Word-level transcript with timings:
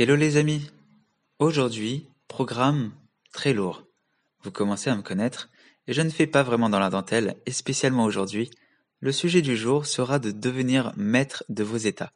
Hello 0.00 0.14
les 0.14 0.36
amis 0.36 0.70
Aujourd'hui, 1.40 2.06
programme 2.28 2.92
très 3.32 3.52
lourd. 3.52 3.82
Vous 4.44 4.52
commencez 4.52 4.90
à 4.90 4.94
me 4.94 5.02
connaître, 5.02 5.48
et 5.88 5.92
je 5.92 6.02
ne 6.02 6.10
fais 6.10 6.28
pas 6.28 6.44
vraiment 6.44 6.70
dans 6.70 6.78
la 6.78 6.88
dentelle, 6.88 7.34
et 7.46 7.50
spécialement 7.50 8.04
aujourd'hui, 8.04 8.48
le 9.00 9.10
sujet 9.10 9.42
du 9.42 9.56
jour 9.56 9.86
sera 9.86 10.20
de 10.20 10.30
devenir 10.30 10.92
maître 10.96 11.42
de 11.48 11.64
vos 11.64 11.78
états. 11.78 12.12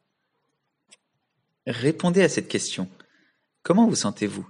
Répondez 1.67 2.23
à 2.23 2.29
cette 2.29 2.47
question. 2.47 2.87
Comment 3.63 3.85
vous 3.85 3.95
sentez-vous 3.95 4.47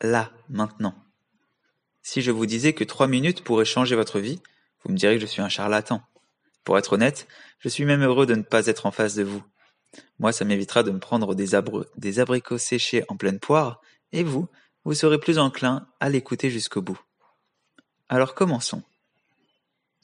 Là, 0.00 0.30
maintenant? 0.48 0.94
Si 2.02 2.22
je 2.22 2.30
vous 2.30 2.46
disais 2.46 2.74
que 2.74 2.84
trois 2.84 3.08
minutes 3.08 3.42
pourraient 3.42 3.64
changer 3.64 3.96
votre 3.96 4.20
vie, 4.20 4.40
vous 4.84 4.92
me 4.92 4.96
direz 4.96 5.16
que 5.16 5.22
je 5.22 5.26
suis 5.26 5.42
un 5.42 5.48
charlatan. 5.48 6.00
Pour 6.62 6.78
être 6.78 6.92
honnête, 6.92 7.26
je 7.58 7.70
suis 7.70 7.84
même 7.84 8.04
heureux 8.04 8.26
de 8.26 8.36
ne 8.36 8.42
pas 8.42 8.68
être 8.68 8.86
en 8.86 8.92
face 8.92 9.16
de 9.16 9.24
vous. 9.24 9.42
Moi, 10.18 10.32
ça 10.32 10.44
m'évitera 10.44 10.82
de 10.82 10.90
me 10.90 10.98
prendre 10.98 11.34
des, 11.34 11.54
abricots 11.54 12.58
séchés 12.58 13.04
en 13.08 13.16
pleine 13.16 13.38
poire, 13.38 13.80
et 14.12 14.22
vous, 14.22 14.48
vous 14.84 14.94
serez 14.94 15.18
plus 15.18 15.38
enclin 15.38 15.86
à 16.00 16.08
l'écouter 16.08 16.50
jusqu'au 16.50 16.82
bout. 16.82 17.00
Alors 18.08 18.34
commençons. 18.34 18.82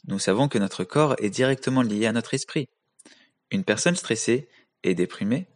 Nous 0.06 0.18
savons 0.18 0.48
que 0.48 0.58
notre 0.58 0.84
corps 0.84 1.16
est 1.18 1.30
directement 1.30 1.82
lié 1.82 2.06
à 2.06 2.12
notre 2.12 2.34
esprit. 2.34 2.68
Une 3.50 3.64
personne 3.64 3.96
stressée 3.96 4.48
et 4.82 4.94
déprimée 4.94 5.46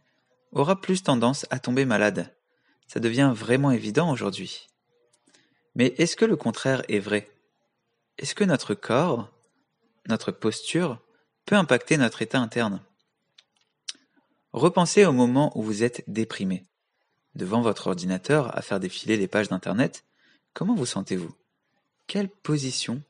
aura 0.51 0.81
plus 0.81 1.03
tendance 1.03 1.45
à 1.51 1.59
tomber 1.59 1.85
malade. 1.85 2.33
Ça 2.87 2.99
devient 2.99 3.31
vraiment 3.35 3.69
évident 3.69 4.11
aujourd'hui. 4.11 4.67
Mais 5.75 5.93
est-ce 5.97 6.15
que 6.15 6.25
le 6.25 6.35
contraire 6.35 6.81
est 6.89 6.99
vrai? 6.99 7.29
Est-ce 8.17 8.33
que 8.33 8.43
notre 8.43 8.73
corps, 8.73 9.29
notre 10.07 10.31
posture, 10.31 10.99
peut 11.45 11.55
impacter 11.55 11.97
notre 11.97 12.23
état 12.23 12.39
interne? 12.39 12.81
Repensez 14.53 15.05
au 15.05 15.11
moment 15.11 15.51
où 15.57 15.61
vous 15.61 15.83
êtes 15.83 16.03
déprimé. 16.07 16.65
Devant 17.35 17.61
votre 17.61 17.87
ordinateur 17.87 18.55
à 18.57 18.61
faire 18.61 18.79
défiler 18.79 19.15
les 19.15 19.27
pages 19.27 19.49
d'Internet, 19.49 20.03
comment 20.53 20.75
vous 20.75 20.87
sentez-vous? 20.87 21.33
Quelle 22.07 22.29
position 22.29 23.03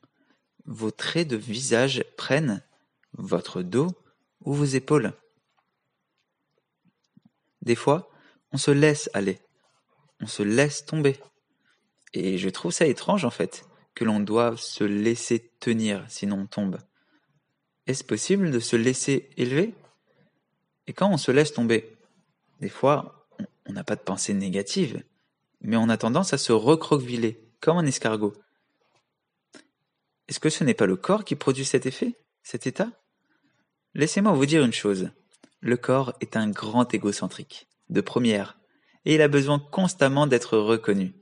vos 0.65 0.91
traits 0.91 1.27
de 1.27 1.37
visage 1.37 2.03
prennent 2.17 2.61
Votre 3.13 3.61
dos 3.61 3.87
ou 4.41 4.53
vos 4.53 4.65
épaules? 4.65 5.13
Des 7.61 7.75
fois, 7.75 8.09
on 8.51 8.57
se 8.57 8.71
laisse 8.71 9.09
aller, 9.13 9.39
on 10.19 10.27
se 10.27 10.43
laisse 10.43 10.85
tomber. 10.85 11.17
Et 12.13 12.37
je 12.37 12.49
trouve 12.49 12.71
ça 12.71 12.85
étrange 12.85 13.23
en 13.23 13.29
fait, 13.29 13.65
que 13.95 14.03
l'on 14.03 14.19
doive 14.19 14.57
se 14.57 14.83
laisser 14.83 15.51
tenir 15.59 16.05
sinon 16.09 16.41
on 16.41 16.47
tombe. 16.47 16.79
Est-ce 17.87 18.03
possible 18.03 18.51
de 18.51 18.59
se 18.59 18.75
laisser 18.75 19.29
élever? 19.37 19.73
Et 20.89 20.93
quand 20.93 21.11
on 21.11 21.17
se 21.17 21.29
laisse 21.29 21.53
tomber, 21.53 21.95
des 22.61 22.67
fois, 22.67 23.27
on 23.67 23.73
n'a 23.73 23.83
pas 23.83 23.95
de 23.95 24.01
pensée 24.01 24.33
négative, 24.33 25.03
mais 25.61 25.77
on 25.77 25.87
a 25.87 25.97
tendance 25.97 26.33
à 26.33 26.39
se 26.39 26.51
recroqueviller, 26.51 27.47
comme 27.61 27.77
un 27.77 27.85
escargot. 27.85 28.33
Est-ce 30.27 30.39
que 30.39 30.49
ce 30.49 30.63
n'est 30.63 30.73
pas 30.73 30.87
le 30.87 30.95
corps 30.95 31.25
qui 31.25 31.35
produit 31.35 31.63
cet 31.63 31.85
effet, 31.85 32.15
cet 32.41 32.65
état? 32.65 32.89
Laissez-moi 33.93 34.31
vous 34.31 34.47
dire 34.47 34.65
une 34.65 34.73
chose. 34.73 35.11
Le 35.59 35.77
corps 35.77 36.15
est 36.21 36.35
un 36.35 36.49
grand 36.49 36.91
égocentrique, 36.91 37.67
de 37.91 38.01
première, 38.01 38.57
et 39.05 39.13
il 39.13 39.21
a 39.21 39.27
besoin 39.27 39.59
constamment 39.59 40.25
d'être 40.25 40.57
reconnu. 40.57 41.13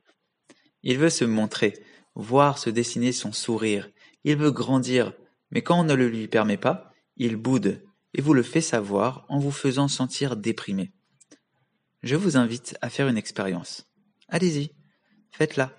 Il 0.81 0.97
veut 0.97 1.09
se 1.09 1.25
montrer, 1.25 1.73
voir 2.15 2.57
se 2.57 2.69
dessiner 2.69 3.11
son 3.11 3.33
sourire, 3.33 3.89
il 4.23 4.37
veut 4.37 4.51
grandir, 4.51 5.11
mais 5.51 5.61
quand 5.61 5.81
on 5.81 5.83
ne 5.83 5.93
le 5.93 6.07
lui 6.07 6.29
permet 6.29 6.55
pas, 6.55 6.93
il 7.17 7.35
boude, 7.35 7.81
et 8.17 8.21
vous 8.21 8.33
le 8.33 8.43
fait 8.43 8.61
savoir 8.61 9.25
en 9.29 9.37
vous 9.37 9.51
faisant 9.51 9.87
sentir 9.87 10.35
déprimé. 10.35 10.91
Je 12.01 12.15
vous 12.15 12.35
invite 12.35 12.75
à 12.81 12.89
faire 12.89 13.07
une 13.07 13.17
expérience. 13.17 13.87
Allez-y, 14.27 14.71
faites-la. 15.31 15.71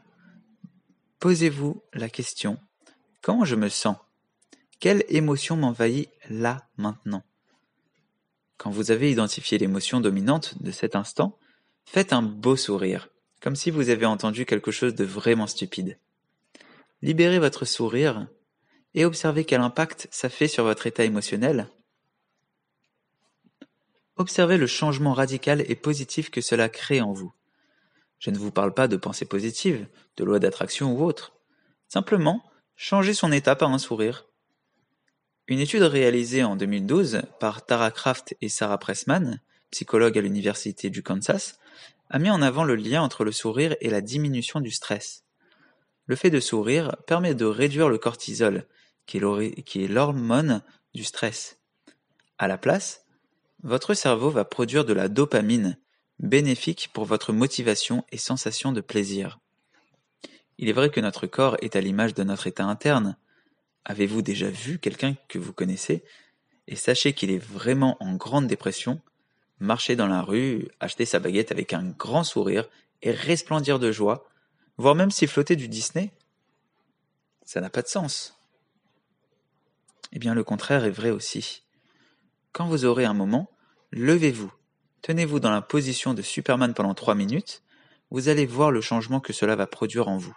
Posez-vous 1.18 1.82
la 1.92 2.08
question 2.08 2.58
comment 3.22 3.44
je 3.44 3.56
me 3.56 3.68
sens 3.68 3.96
Quelle 4.78 5.04
émotion 5.08 5.56
m'envahit 5.56 6.08
là 6.30 6.68
maintenant? 6.76 7.24
Quand 8.56 8.70
vous 8.70 8.92
avez 8.92 9.10
identifié 9.10 9.58
l'émotion 9.58 10.00
dominante 10.00 10.62
de 10.62 10.70
cet 10.70 10.94
instant, 10.94 11.38
faites 11.84 12.12
un 12.12 12.22
beau 12.22 12.56
sourire, 12.56 13.08
comme 13.40 13.56
si 13.56 13.70
vous 13.70 13.90
avez 13.90 14.06
entendu 14.06 14.46
quelque 14.46 14.70
chose 14.70 14.94
de 14.94 15.04
vraiment 15.04 15.46
stupide. 15.48 15.98
Libérez 17.02 17.40
votre 17.40 17.64
sourire 17.64 18.28
et 18.94 19.04
observez 19.04 19.44
quel 19.44 19.60
impact 19.60 20.06
ça 20.10 20.28
fait 20.28 20.48
sur 20.48 20.64
votre 20.64 20.86
état 20.86 21.04
émotionnel 21.04 21.68
Observez 24.18 24.56
le 24.56 24.66
changement 24.66 25.12
radical 25.14 25.64
et 25.68 25.76
positif 25.76 26.28
que 26.30 26.40
cela 26.40 26.68
crée 26.68 27.00
en 27.00 27.12
vous. 27.12 27.32
Je 28.18 28.30
ne 28.30 28.38
vous 28.38 28.50
parle 28.50 28.74
pas 28.74 28.88
de 28.88 28.96
pensée 28.96 29.24
positive, 29.24 29.86
de 30.16 30.24
loi 30.24 30.40
d'attraction 30.40 30.92
ou 30.92 31.04
autre. 31.04 31.34
Simplement, 31.86 32.42
changez 32.74 33.14
son 33.14 33.30
état 33.30 33.54
par 33.54 33.70
un 33.70 33.78
sourire. 33.78 34.26
Une 35.46 35.60
étude 35.60 35.84
réalisée 35.84 36.42
en 36.42 36.56
2012 36.56 37.22
par 37.38 37.64
Tara 37.64 37.92
Kraft 37.92 38.36
et 38.40 38.48
Sarah 38.48 38.78
Pressman, 38.78 39.40
psychologues 39.70 40.18
à 40.18 40.20
l'Université 40.20 40.90
du 40.90 41.04
Kansas, 41.04 41.60
a 42.10 42.18
mis 42.18 42.30
en 42.30 42.42
avant 42.42 42.64
le 42.64 42.74
lien 42.74 43.02
entre 43.02 43.22
le 43.24 43.30
sourire 43.30 43.76
et 43.80 43.88
la 43.88 44.00
diminution 44.00 44.60
du 44.60 44.72
stress. 44.72 45.22
Le 46.06 46.16
fait 46.16 46.30
de 46.30 46.40
sourire 46.40 46.96
permet 47.06 47.36
de 47.36 47.44
réduire 47.44 47.88
le 47.88 47.98
cortisol, 47.98 48.66
qui 49.06 49.18
est 49.18 49.88
l'hormone 49.88 50.62
du 50.92 51.04
stress. 51.04 51.60
À 52.36 52.48
la 52.48 52.58
place, 52.58 53.04
votre 53.62 53.94
cerveau 53.94 54.30
va 54.30 54.44
produire 54.44 54.84
de 54.84 54.92
la 54.92 55.08
dopamine, 55.08 55.78
bénéfique 56.18 56.90
pour 56.92 57.04
votre 57.04 57.32
motivation 57.32 58.04
et 58.12 58.18
sensation 58.18 58.72
de 58.72 58.80
plaisir. 58.80 59.38
Il 60.58 60.68
est 60.68 60.72
vrai 60.72 60.90
que 60.90 61.00
notre 61.00 61.26
corps 61.26 61.56
est 61.60 61.76
à 61.76 61.80
l'image 61.80 62.14
de 62.14 62.24
notre 62.24 62.46
état 62.46 62.64
interne. 62.64 63.16
Avez-vous 63.84 64.22
déjà 64.22 64.50
vu 64.50 64.78
quelqu'un 64.78 65.16
que 65.28 65.38
vous 65.38 65.52
connaissez 65.52 66.04
et 66.66 66.76
sachez 66.76 67.12
qu'il 67.14 67.30
est 67.30 67.38
vraiment 67.38 67.96
en 68.00 68.14
grande 68.14 68.46
dépression, 68.46 69.00
marcher 69.60 69.96
dans 69.96 70.06
la 70.06 70.22
rue, 70.22 70.68
acheter 70.80 71.04
sa 71.04 71.18
baguette 71.18 71.52
avec 71.52 71.72
un 71.72 71.84
grand 71.84 72.24
sourire 72.24 72.68
et 73.02 73.10
resplendir 73.10 73.78
de 73.78 73.90
joie, 73.92 74.28
voire 74.76 74.94
même 74.94 75.10
siffloter 75.10 75.56
du 75.56 75.68
Disney? 75.68 76.12
Ça 77.44 77.60
n'a 77.60 77.70
pas 77.70 77.82
de 77.82 77.88
sens. 77.88 78.38
Eh 80.12 80.18
bien 80.18 80.34
le 80.34 80.44
contraire 80.44 80.84
est 80.84 80.90
vrai 80.90 81.10
aussi. 81.10 81.62
Quand 82.58 82.66
vous 82.66 82.84
aurez 82.84 83.04
un 83.04 83.14
moment, 83.14 83.48
levez-vous, 83.92 84.52
tenez-vous 85.02 85.38
dans 85.38 85.52
la 85.52 85.62
position 85.62 86.12
de 86.12 86.22
Superman 86.22 86.74
pendant 86.74 86.92
trois 86.92 87.14
minutes, 87.14 87.62
vous 88.10 88.28
allez 88.28 88.46
voir 88.46 88.72
le 88.72 88.80
changement 88.80 89.20
que 89.20 89.32
cela 89.32 89.54
va 89.54 89.68
produire 89.68 90.08
en 90.08 90.16
vous. 90.16 90.36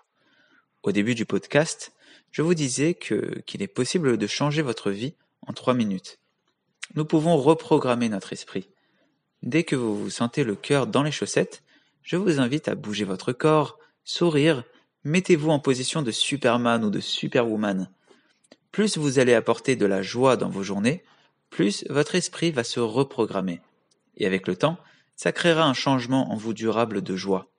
Au 0.84 0.92
début 0.92 1.16
du 1.16 1.26
podcast, 1.26 1.94
je 2.30 2.44
vous 2.44 2.54
disais 2.54 2.94
que, 2.94 3.40
qu'il 3.48 3.64
est 3.64 3.68
possible 3.68 4.20
de 4.20 4.28
changer 4.28 4.62
votre 4.62 4.92
vie 4.92 5.16
en 5.48 5.54
trois 5.54 5.74
minutes. 5.74 6.20
Nous 6.94 7.06
pouvons 7.06 7.38
reprogrammer 7.38 8.08
notre 8.08 8.34
esprit. 8.34 8.70
Dès 9.42 9.64
que 9.64 9.76
vous 9.76 9.98
vous 9.98 10.12
sentez 10.12 10.44
le 10.44 10.54
cœur 10.54 10.86
dans 10.86 11.02
les 11.02 11.12
chaussettes, 11.12 11.64
je 12.04 12.18
vous 12.18 12.40
invite 12.40 12.68
à 12.68 12.76
bouger 12.76 13.04
votre 13.04 13.34
corps, 13.34 13.80
sourire, 14.04 14.64
mettez-vous 15.06 15.50
en 15.50 15.58
position 15.58 16.04
de 16.04 16.12
Superman 16.12 16.86
ou 16.86 16.92
de 16.92 17.00
Superwoman. 17.00 17.90
Plus 18.72 19.00
vous 19.00 19.18
allez 19.18 19.34
apporter 19.34 19.76
de 19.76 19.88
la 19.88 20.04
joie 20.04 20.38
dans 20.38 20.52
vos 20.52 20.62
journées, 20.62 21.04
plus 21.52 21.86
votre 21.90 22.16
esprit 22.16 22.50
va 22.50 22.64
se 22.64 22.80
reprogrammer. 22.80 23.62
Et 24.18 24.26
avec 24.26 24.48
le 24.48 24.56
temps, 24.56 24.80
ça 25.16 25.32
créera 25.32 25.66
un 25.66 25.76
changement 25.76 26.32
en 26.32 26.36
vous 26.36 26.54
durable 26.54 27.04
de 27.04 27.16
joie. 27.16 27.52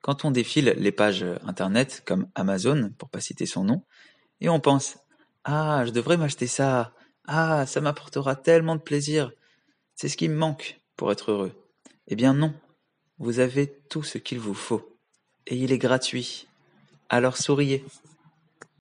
Quand 0.00 0.24
on 0.24 0.32
défile 0.32 0.74
les 0.76 0.90
pages 0.90 1.24
internet 1.46 2.02
comme 2.04 2.26
Amazon, 2.34 2.92
pour 2.98 3.08
pas 3.08 3.20
citer 3.20 3.46
son 3.46 3.62
nom, 3.62 3.84
et 4.40 4.48
on 4.48 4.58
pense 4.58 4.98
Ah, 5.44 5.84
je 5.86 5.92
devrais 5.92 6.16
m'acheter 6.16 6.48
ça, 6.48 6.92
ah, 7.28 7.66
ça 7.66 7.80
m'apportera 7.80 8.34
tellement 8.34 8.74
de 8.74 8.80
plaisir, 8.80 9.30
c'est 9.94 10.08
ce 10.08 10.16
qui 10.16 10.28
me 10.28 10.34
manque 10.34 10.80
pour 10.96 11.12
être 11.12 11.30
heureux. 11.30 11.52
Eh 12.08 12.16
bien 12.16 12.34
non, 12.34 12.52
vous 13.18 13.38
avez 13.38 13.72
tout 13.88 14.02
ce 14.02 14.18
qu'il 14.18 14.40
vous 14.40 14.54
faut, 14.54 14.98
et 15.46 15.56
il 15.56 15.70
est 15.70 15.78
gratuit. 15.78 16.48
Alors 17.08 17.36
souriez. 17.36 17.84